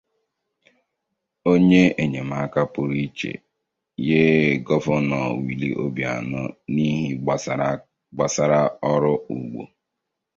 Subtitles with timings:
[1.51, 3.31] onye enyemaka pụrụ iche
[4.05, 4.21] nye
[4.67, 6.41] Gọvanọ Willie Obianọ
[6.73, 7.07] n'ihe
[8.11, 8.61] gbasaara
[8.91, 9.61] ọrụ ugbo